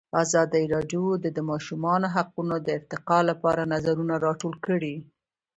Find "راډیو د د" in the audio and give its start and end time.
0.73-1.39